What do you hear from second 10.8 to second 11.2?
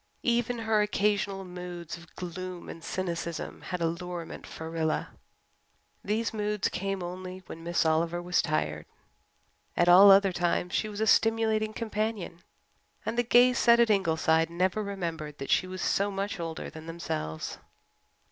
was a